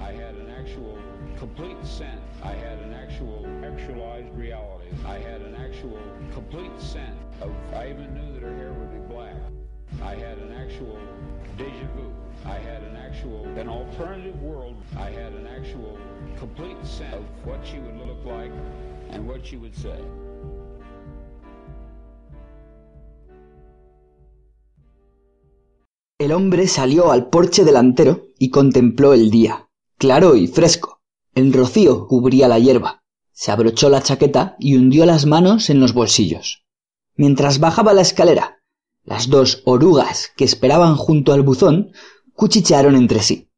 [0.00, 0.98] I had an actual
[1.38, 2.20] complete sense.
[2.42, 4.90] I had an actual actualized reality.
[5.06, 6.00] I had an actual
[6.32, 9.34] complete sense of, I even knew that her hair would be black.
[10.02, 10.98] I had an actual
[11.56, 12.12] deja vu.
[12.44, 14.76] I had an actual, an alternative world.
[14.96, 15.98] I had an actual
[16.38, 18.52] complete sense of what she would look like
[19.10, 19.98] and what she would say.
[26.20, 29.67] El hombre salió al porche delantero y contempló el día,
[29.98, 31.02] claro y fresco.
[31.34, 33.02] El rocío cubría la hierba.
[33.32, 36.64] Se abrochó la chaqueta y hundió las manos en los bolsillos.
[37.16, 38.62] Mientras bajaba la escalera,
[39.04, 41.92] las dos orugas que esperaban junto al buzón
[42.32, 43.50] cuchichearon entre sí.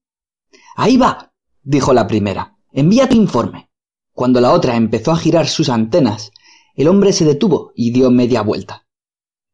[0.77, 2.57] Ahí va, dijo la primera.
[2.73, 3.71] Envía tu informe.
[4.13, 6.33] Cuando la otra empezó a girar sus antenas,
[6.75, 8.87] el hombre se detuvo y dio media vuelta.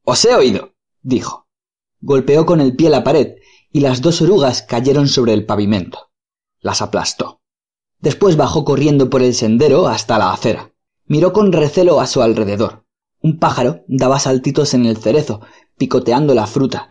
[0.05, 1.49] Os he oído, dijo.
[2.01, 3.37] Golpeó con el pie la pared
[3.73, 6.11] y las dos orugas cayeron sobre el pavimento.
[6.61, 7.41] Las aplastó.
[7.99, 10.73] Después bajó corriendo por el sendero hasta la acera.
[11.07, 12.85] Miró con recelo a su alrededor.
[13.21, 15.41] Un pájaro daba saltitos en el cerezo,
[15.77, 16.89] picoteando la fruta.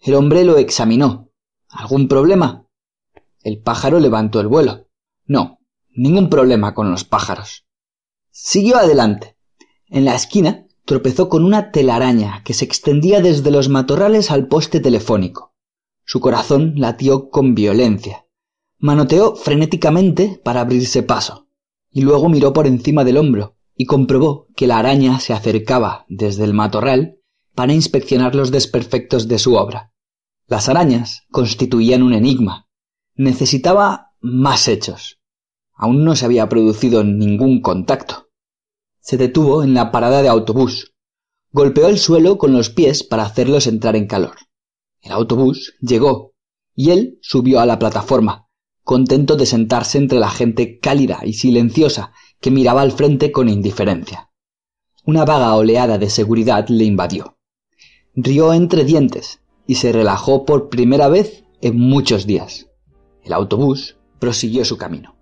[0.00, 1.30] El hombre lo examinó.
[1.68, 2.66] ¿Algún problema?
[3.42, 4.88] El pájaro levantó el vuelo.
[5.26, 5.58] No,
[5.90, 7.66] ningún problema con los pájaros.
[8.30, 9.36] Siguió adelante.
[9.88, 14.80] En la esquina tropezó con una telaraña que se extendía desde los matorrales al poste
[14.80, 15.54] telefónico.
[16.04, 18.26] Su corazón latió con violencia.
[18.80, 21.48] Manoteó frenéticamente para abrirse paso,
[21.90, 26.44] y luego miró por encima del hombro y comprobó que la araña se acercaba desde
[26.44, 27.18] el matorral
[27.54, 29.92] para inspeccionar los desperfectos de su obra.
[30.46, 32.68] Las arañas constituían un enigma.
[33.14, 35.20] Necesitaba más hechos.
[35.74, 38.30] Aún no se había producido ningún contacto.
[39.00, 40.94] Se detuvo en la parada de autobús.
[41.52, 44.36] Golpeó el suelo con los pies para hacerlos entrar en calor.
[45.00, 46.32] El autobús llegó
[46.74, 48.47] y él subió a la plataforma,
[48.88, 54.30] contento de sentarse entre la gente cálida y silenciosa que miraba al frente con indiferencia.
[55.04, 57.36] Una vaga oleada de seguridad le invadió.
[58.14, 62.70] Rió entre dientes y se relajó por primera vez en muchos días.
[63.22, 65.17] El autobús prosiguió su camino.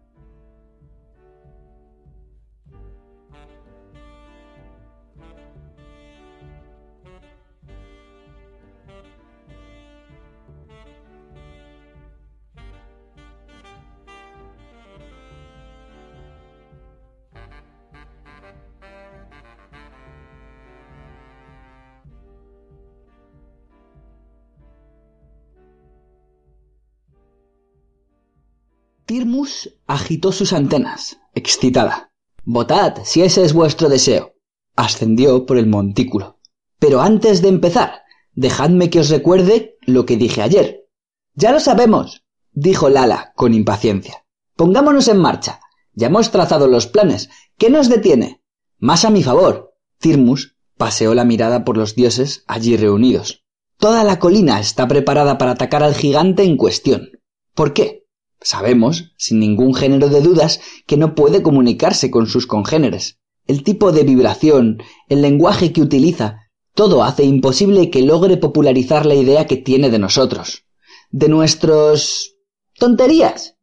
[29.16, 32.12] Tirmus agitó sus antenas, excitada.
[32.44, 34.34] Votad, si ese es vuestro deseo.
[34.76, 36.38] Ascendió por el montículo.
[36.78, 38.02] Pero antes de empezar,
[38.34, 40.86] dejadme que os recuerde lo que dije ayer.
[41.32, 44.26] Ya lo sabemos, dijo Lala con impaciencia.
[44.54, 45.60] Pongámonos en marcha.
[45.94, 47.30] Ya hemos trazado los planes.
[47.56, 48.42] ¿Qué nos detiene?
[48.78, 49.78] Más a mi favor.
[49.98, 53.46] Tirmus paseó la mirada por los dioses allí reunidos.
[53.78, 57.12] Toda la colina está preparada para atacar al gigante en cuestión.
[57.54, 58.05] ¿Por qué?
[58.40, 63.18] Sabemos, sin ningún género de dudas, que no puede comunicarse con sus congéneres.
[63.46, 69.14] El tipo de vibración, el lenguaje que utiliza, todo hace imposible que logre popularizar la
[69.14, 70.64] idea que tiene de nosotros.
[71.10, 72.34] De nuestros...
[72.78, 73.56] tonterías.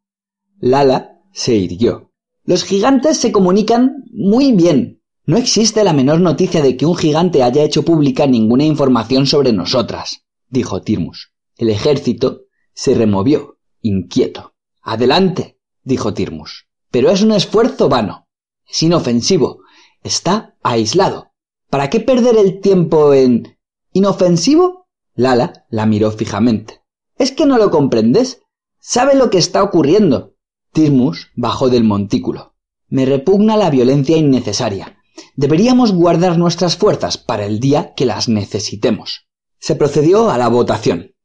[0.60, 2.12] Lala se irguió.
[2.46, 5.02] Los gigantes se comunican muy bien.
[5.26, 9.54] No existe la menor noticia de que un gigante haya hecho pública ninguna información sobre
[9.54, 11.34] nosotras, dijo Tirmus.
[11.56, 12.42] El ejército
[12.74, 14.53] se removió, inquieto.
[14.84, 16.68] Adelante, dijo Tirmus.
[16.92, 18.28] Pero es un esfuerzo vano.
[18.70, 19.62] Es inofensivo.
[20.04, 21.32] Está aislado.
[21.70, 23.58] ¿Para qué perder el tiempo en...
[23.94, 24.88] ¿Inofensivo?
[25.16, 26.82] Lala la miró fijamente.
[27.18, 28.42] ¿Es que no lo comprendes?
[28.80, 30.36] ¿Sabe lo que está ocurriendo?
[30.74, 32.56] Tirmus bajó del montículo.
[32.90, 34.98] Me repugna la violencia innecesaria.
[35.36, 39.28] Deberíamos guardar nuestras fuerzas para el día que las necesitemos.
[39.60, 41.16] Se procedió a la votación.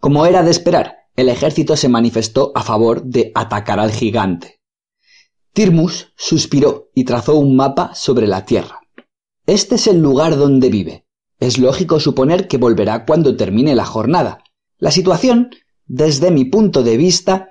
[0.00, 4.60] Como era de esperar, el ejército se manifestó a favor de atacar al gigante.
[5.52, 8.80] Tirmus suspiró y trazó un mapa sobre la tierra.
[9.46, 11.06] Este es el lugar donde vive.
[11.40, 14.44] Es lógico suponer que volverá cuando termine la jornada.
[14.78, 15.50] La situación
[15.86, 17.50] Desde mi punto de vista,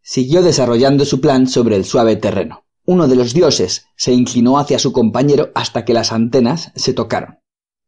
[0.00, 2.64] siguió desarrollando su plan sobre el suave terreno.
[2.86, 7.40] Uno de los dioses se inclinó hacia su compañero hasta que las antenas se tocaron.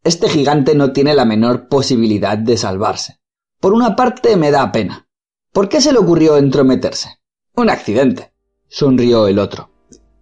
[0.05, 3.19] Este gigante no tiene la menor posibilidad de salvarse.
[3.61, 5.07] Por una parte me da pena.
[5.53, 7.21] ¿Por qué se le ocurrió entrometerse?
[7.55, 8.33] Un accidente.
[8.69, 9.71] Sonrió el otro.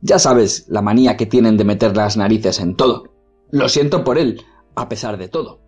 [0.00, 3.12] Ya sabes la manía que tienen de meter las narices en todo.
[3.50, 4.42] Lo siento por él,
[4.76, 5.60] a pesar de todo.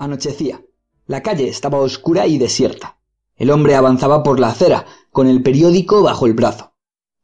[0.00, 0.64] Anochecía.
[1.06, 2.96] La calle estaba oscura y desierta.
[3.36, 6.72] El hombre avanzaba por la acera, con el periódico bajo el brazo.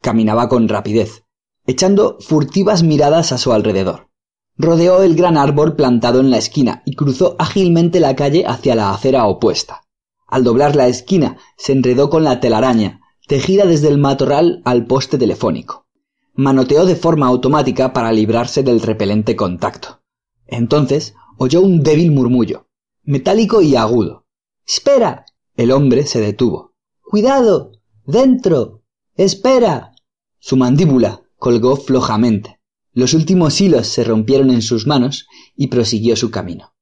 [0.03, 1.25] Caminaba con rapidez,
[1.67, 4.11] echando furtivas miradas a su alrededor.
[4.59, 8.93] Rodeó el gran árbol plantado en la esquina y cruzó ágilmente la calle hacia la
[8.93, 9.81] acera opuesta.
[10.27, 15.17] Al doblar la esquina, se enredó con la telaraña, tejida desde el matorral al poste
[15.17, 15.87] telefónico.
[16.35, 20.03] Manoteó de forma automática para librarse del repelente contacto.
[20.47, 22.66] Entonces oyó un débil murmullo
[23.07, 24.27] metálico y agudo.
[24.67, 25.25] Espera.
[25.55, 26.75] El hombre se detuvo.
[27.01, 27.73] Cuidado.
[28.05, 28.83] Dentro.
[29.15, 29.93] Espera.
[30.39, 32.61] Su mandíbula colgó flojamente.
[32.93, 36.75] Los últimos hilos se rompieron en sus manos y prosiguió su camino.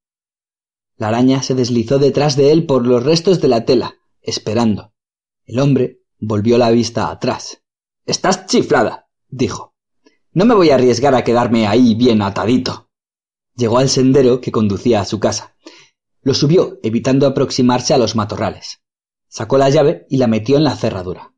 [0.97, 4.93] La araña se deslizó detrás de él por los restos de la tela, esperando.
[5.45, 7.63] El hombre volvió la vista atrás.
[8.07, 9.75] Estás chiflada, dijo.
[10.33, 12.89] No me voy a arriesgar a quedarme ahí bien atadito.
[13.57, 15.55] Llegó al sendero que conducía a su casa
[16.25, 18.81] lo subió, evitando aproximarse a los matorrales.
[19.29, 21.35] Sacó la llave y la metió en la cerradura.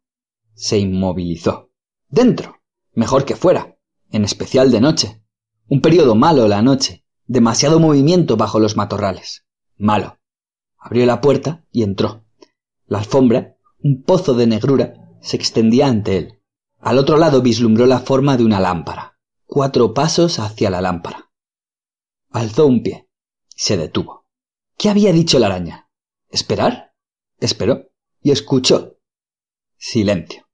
[0.55, 1.71] Se inmovilizó.
[2.09, 2.63] Dentro.
[2.95, 3.77] Mejor que fuera.
[4.11, 5.23] En especial de noche.
[5.69, 7.05] Un periodo malo la noche.
[7.27, 9.45] Demasiado movimiento bajo los matorrales.
[9.77, 10.21] Malo.
[10.79, 12.25] Abrió la puerta y entró.
[12.87, 16.43] La alfombra, un pozo de negrura, se extendía ante él.
[16.79, 19.19] Al otro lado vislumbró la forma de una lámpara.
[19.47, 21.33] Cuatro pasos hacia la lámpara.
[22.31, 23.09] Alzó un pie.
[23.49, 24.26] Se detuvo.
[24.79, 25.89] ¿Qué había dicho la araña?
[26.29, 26.93] ¿Esperar?
[27.41, 27.89] Esperó
[28.23, 28.99] y escuchó.
[29.79, 30.49] Silencio.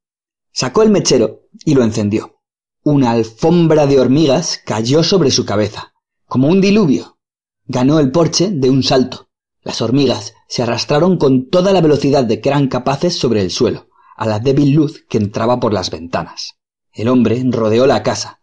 [0.51, 2.39] Sacó el mechero y lo encendió.
[2.83, 5.93] Una alfombra de hormigas cayó sobre su cabeza,
[6.25, 7.17] como un diluvio.
[7.65, 9.29] Ganó el porche de un salto.
[9.61, 13.87] Las hormigas se arrastraron con toda la velocidad de que eran capaces sobre el suelo,
[14.15, 16.55] a la débil luz que entraba por las ventanas.
[16.93, 18.41] El hombre rodeó la casa.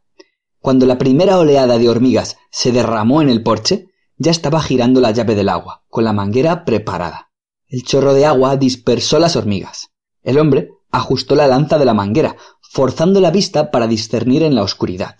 [0.58, 3.89] Cuando la primera oleada de hormigas se derramó en el porche,
[4.20, 7.32] ya estaba girando la llave del agua, con la manguera preparada.
[7.68, 9.92] El chorro de agua dispersó las hormigas.
[10.22, 14.62] El hombre ajustó la lanza de la manguera, forzando la vista para discernir en la
[14.62, 15.16] oscuridad.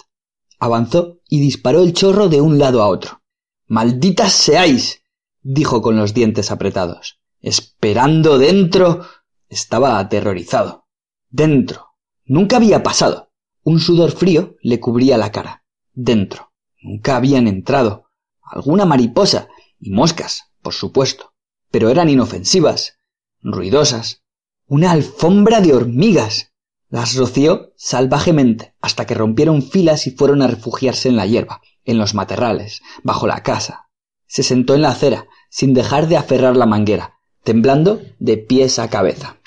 [0.58, 3.23] Avanzó y disparó el chorro de un lado a otro.
[3.67, 5.02] ¡Malditas seáis!
[5.41, 7.20] dijo con los dientes apretados.
[7.41, 9.06] Esperando dentro.
[9.49, 10.85] Estaba aterrorizado.
[11.31, 11.87] Dentro.
[12.26, 13.31] Nunca había pasado.
[13.62, 15.64] Un sudor frío le cubría la cara.
[15.94, 16.52] Dentro.
[16.82, 18.10] Nunca habían entrado
[18.50, 19.49] alguna mariposa
[19.79, 21.32] y moscas, por supuesto,
[21.70, 22.99] pero eran inofensivas,
[23.43, 24.23] ruidosas.
[24.67, 26.52] Una alfombra de hormigas.
[26.88, 31.99] Las roció salvajemente hasta que rompieron filas y fueron a refugiarse en la hierba, en
[31.99, 33.88] los materrales, bajo la casa.
[34.26, 38.90] Se sentó en la acera, sin dejar de aferrar la manguera, temblando de pies a
[38.90, 39.38] cabeza.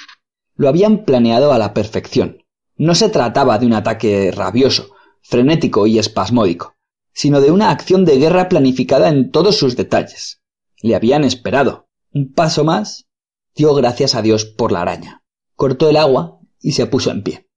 [0.55, 2.45] Lo habían planeado a la perfección.
[2.77, 6.73] No se trataba de un ataque rabioso, frenético y espasmódico
[7.13, 10.41] sino de una acción de guerra planificada en todos sus detalles.
[10.82, 11.88] Le habían esperado.
[12.12, 13.08] Un paso más.
[13.55, 15.24] Dio gracias a Dios por la araña.
[15.55, 17.48] Cortó el agua y se puso en pie.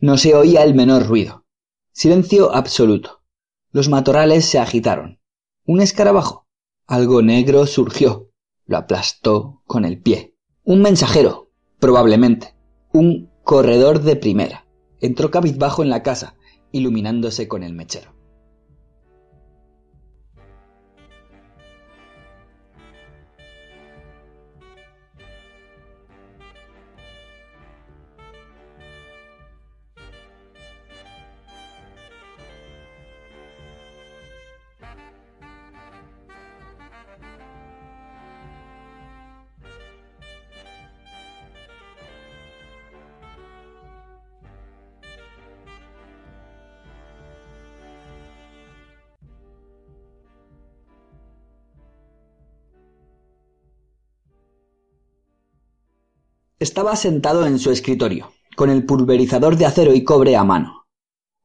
[0.00, 1.46] No se oía el menor ruido.
[1.92, 3.22] Silencio absoluto.
[3.70, 5.20] Los matorrales se agitaron.
[5.64, 6.46] Un escarabajo.
[6.86, 8.30] Algo negro surgió.
[8.64, 10.34] Lo aplastó con el pie.
[10.64, 12.54] Un mensajero, probablemente.
[12.92, 14.66] Un corredor de primera.
[15.00, 16.36] Entró cabizbajo en la casa,
[16.72, 18.15] iluminándose con el mechero.
[56.58, 60.86] Estaba sentado en su escritorio, con el pulverizador de acero y cobre a mano.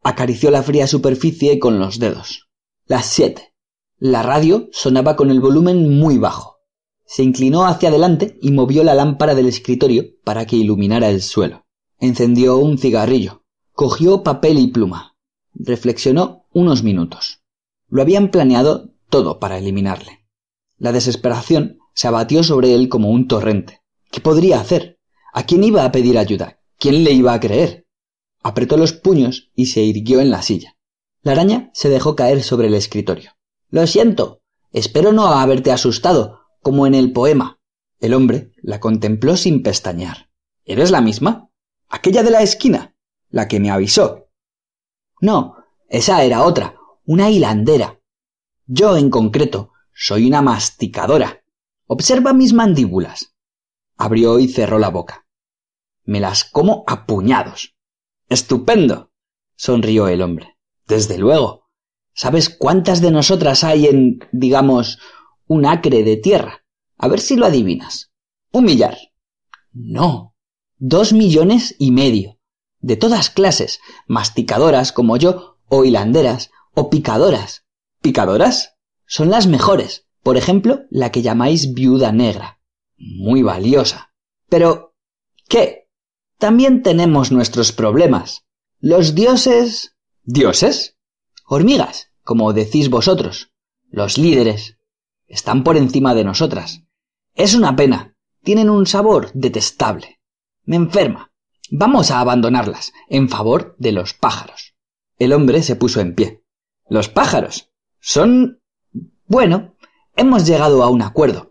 [0.03, 2.47] Acarició la fría superficie con los dedos.
[2.85, 3.53] Las siete.
[3.99, 6.59] La radio sonaba con el volumen muy bajo.
[7.05, 11.65] Se inclinó hacia adelante y movió la lámpara del escritorio para que iluminara el suelo.
[11.99, 13.43] Encendió un cigarrillo.
[13.73, 15.17] Cogió papel y pluma.
[15.53, 17.41] Reflexionó unos minutos.
[17.89, 20.25] Lo habían planeado todo para eliminarle.
[20.77, 23.81] La desesperación se abatió sobre él como un torrente.
[24.09, 25.00] ¿Qué podría hacer?
[25.33, 26.59] ¿A quién iba a pedir ayuda?
[26.77, 27.87] ¿Quién le iba a creer?
[28.43, 30.77] Apretó los puños y se irguió en la silla.
[31.21, 33.31] La araña se dejó caer sobre el escritorio.
[33.69, 34.41] Lo siento.
[34.71, 37.59] Espero no haberte asustado, como en el poema.
[37.99, 40.29] El hombre la contempló sin pestañear.
[40.65, 41.49] ¿Eres la misma?
[41.87, 42.95] Aquella de la esquina,
[43.29, 44.29] la que me avisó.
[45.19, 45.57] No,
[45.87, 47.99] esa era otra, una hilandera.
[48.65, 51.43] Yo, en concreto, soy una masticadora.
[51.85, 53.30] Observa mis mandíbulas.
[54.03, 55.27] Abrió y cerró la boca.
[56.05, 57.75] Me las como a puñados.
[58.29, 59.11] Estupendo.
[59.55, 60.57] sonrió el hombre.
[60.87, 61.69] Desde luego.
[62.11, 64.97] ¿Sabes cuántas de nosotras hay en, digamos,
[65.45, 66.65] un acre de tierra.
[66.97, 68.11] A ver si lo adivinas.
[68.51, 68.97] Un millar.
[69.71, 70.35] No.
[70.79, 72.39] Dos millones y medio.
[72.79, 77.65] De todas clases, masticadoras como yo, o hilanderas, o picadoras.
[78.01, 78.77] ¿Picadoras?
[79.05, 80.07] Son las mejores.
[80.23, 82.60] Por ejemplo, la que llamáis viuda negra.
[83.01, 84.13] Muy valiosa.
[84.49, 84.95] Pero,
[85.47, 85.89] ¿qué?
[86.37, 88.45] También tenemos nuestros problemas.
[88.79, 89.95] Los dioses...
[90.23, 90.97] ¿Dioses?
[91.45, 93.51] Hormigas, como decís vosotros.
[93.89, 94.77] Los líderes,
[95.27, 96.83] están por encima de nosotras.
[97.33, 98.15] Es una pena.
[98.43, 100.19] Tienen un sabor detestable.
[100.63, 101.31] Me enferma.
[101.69, 104.75] Vamos a abandonarlas en favor de los pájaros.
[105.17, 106.43] El hombre se puso en pie.
[106.89, 108.61] Los pájaros son...
[109.25, 109.75] Bueno,
[110.15, 111.50] hemos llegado a un acuerdo.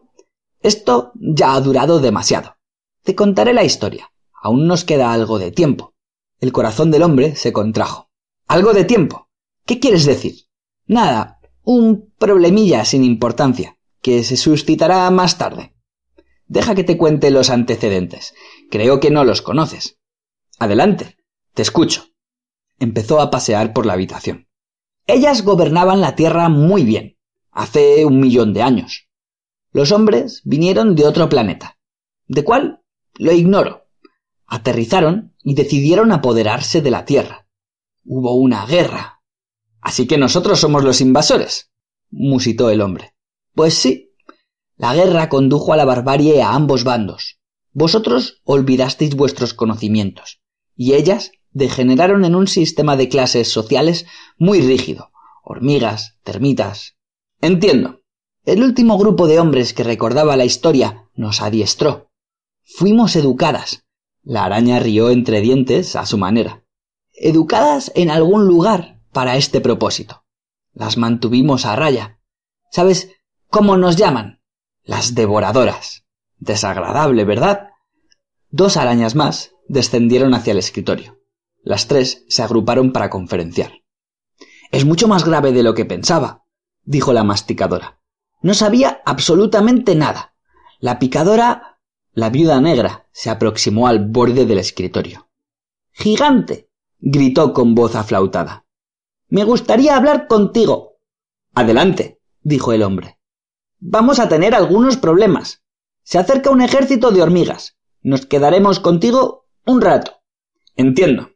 [0.63, 2.57] Esto ya ha durado demasiado.
[3.03, 4.13] Te contaré la historia.
[4.43, 5.95] Aún nos queda algo de tiempo.
[6.39, 8.11] El corazón del hombre se contrajo.
[8.47, 9.29] ¿Algo de tiempo?
[9.65, 10.35] ¿Qué quieres decir?
[10.87, 15.75] Nada, un problemilla sin importancia, que se suscitará más tarde.
[16.47, 18.35] Deja que te cuente los antecedentes.
[18.71, 19.99] Creo que no los conoces.
[20.59, 21.17] Adelante,
[21.55, 22.07] te escucho.
[22.79, 24.49] Empezó a pasear por la habitación.
[25.07, 27.19] Ellas gobernaban la Tierra muy bien,
[27.51, 29.10] hace un millón de años.
[29.73, 31.79] Los hombres vinieron de otro planeta.
[32.27, 32.83] ¿De cuál?
[33.15, 33.87] Lo ignoro.
[34.47, 37.47] Aterrizaron y decidieron apoderarse de la Tierra.
[38.05, 39.21] Hubo una guerra,
[39.81, 41.71] Así que nosotros somos los invasores,
[42.11, 43.15] musitó el hombre.
[43.55, 44.13] Pues sí.
[44.77, 47.39] La guerra condujo a la barbarie a ambos bandos.
[47.73, 50.41] Vosotros olvidasteis vuestros conocimientos,
[50.75, 54.07] y ellas degeneraron en un sistema de clases sociales
[54.39, 55.11] muy rígido.
[55.45, 56.97] Hormigas, termitas.
[57.41, 58.00] Entiendo.
[58.51, 62.11] El último grupo de hombres que recordaba la historia nos adiestró.
[62.65, 63.85] Fuimos educadas.
[64.25, 66.65] La araña rió entre dientes a su manera.
[67.13, 70.25] Educadas en algún lugar, para este propósito.
[70.73, 72.19] Las mantuvimos a raya.
[72.73, 73.13] ¿Sabes
[73.51, 74.43] cómo nos llaman?
[74.83, 76.05] Las devoradoras.
[76.39, 77.69] Desagradable, ¿verdad?
[78.49, 81.21] Dos arañas más descendieron hacia el escritorio.
[81.63, 83.75] Las tres se agruparon para conferenciar.
[84.73, 86.43] Es mucho más grave de lo que pensaba,
[86.83, 88.00] dijo la masticadora.
[88.43, 90.35] No sabía absolutamente nada.
[90.79, 91.79] La picadora,
[92.13, 95.29] la viuda negra, se aproximó al borde del escritorio.
[95.93, 96.71] ¡Gigante!
[96.99, 98.65] gritó con voz aflautada.
[99.29, 100.97] Me gustaría hablar contigo.
[101.55, 103.19] Adelante, dijo el hombre.
[103.79, 105.63] Vamos a tener algunos problemas.
[106.03, 107.77] Se acerca un ejército de hormigas.
[108.03, 110.23] Nos quedaremos contigo un rato.
[110.77, 111.31] Entiendo.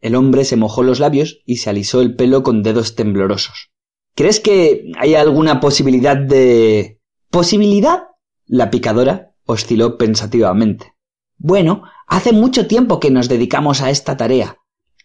[0.00, 3.70] El hombre se mojó los labios y se alisó el pelo con dedos temblorosos.
[4.18, 7.00] ¿Crees que hay alguna posibilidad de...
[7.30, 8.08] ¿Posibilidad?
[8.46, 10.92] La picadora osciló pensativamente.
[11.36, 14.56] Bueno, hace mucho tiempo que nos dedicamos a esta tarea.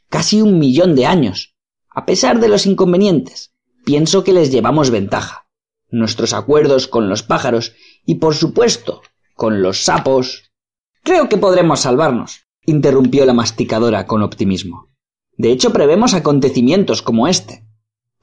[0.10, 1.55] Casi un millón de años.
[1.91, 3.53] A pesar de los inconvenientes,
[3.86, 5.46] pienso que les llevamos ventaja.
[5.91, 7.74] Nuestros acuerdos con los pájaros
[8.08, 9.03] y, por supuesto,
[9.36, 10.51] con los sapos.
[11.03, 14.89] Creo que podremos salvarnos, interrumpió la masticadora con optimismo.
[15.38, 17.63] De hecho, prevemos acontecimientos como este.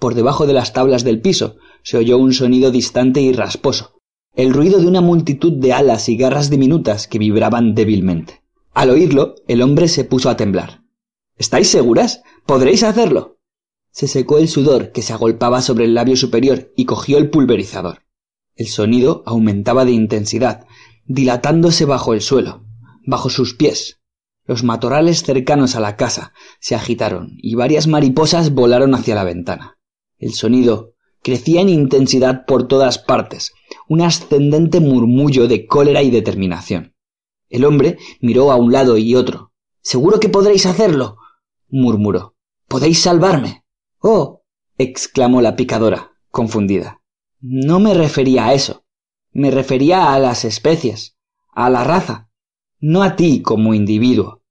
[0.00, 4.00] Por debajo de las tablas del piso se oyó un sonido distante y rasposo,
[4.34, 8.42] el ruido de una multitud de alas y garras diminutas que vibraban débilmente.
[8.72, 10.84] Al oírlo, el hombre se puso a temblar.
[11.36, 12.22] ¿Estáis seguras?
[12.46, 13.40] ¿Podréis hacerlo?
[13.90, 18.06] Se secó el sudor que se agolpaba sobre el labio superior y cogió el pulverizador.
[18.56, 20.66] El sonido aumentaba de intensidad,
[21.04, 22.64] dilatándose bajo el suelo,
[23.04, 24.00] bajo sus pies.
[24.46, 29.76] Los matorrales cercanos a la casa se agitaron y varias mariposas volaron hacia la ventana.
[30.20, 33.52] El sonido crecía en intensidad por todas partes,
[33.88, 36.94] un ascendente murmullo de cólera y determinación.
[37.48, 39.52] El hombre miró a un lado y otro.
[39.80, 41.16] ¿Seguro que podréis hacerlo?
[41.68, 42.36] murmuró.
[42.68, 43.64] ¿Podéis salvarme?
[43.98, 44.42] Oh.
[44.78, 47.02] exclamó la picadora, confundida.
[47.40, 48.84] No me refería a eso.
[49.32, 51.16] Me refería a las especies,
[51.52, 52.30] a la raza,
[52.78, 54.42] no a ti como individuo.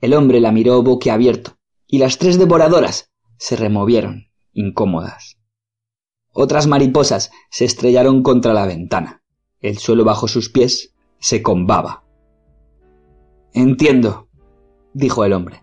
[0.00, 5.38] El hombre la miró boquiabierto, y las tres devoradoras se removieron, incómodas.
[6.32, 9.22] Otras mariposas se estrellaron contra la ventana.
[9.60, 12.04] El suelo bajo sus pies se combaba.
[13.52, 14.28] Entiendo,
[14.94, 15.62] dijo el hombre.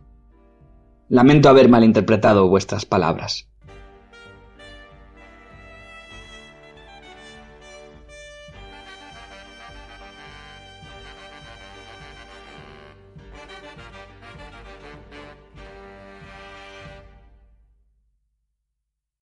[1.10, 3.47] Lamento haber malinterpretado vuestras palabras.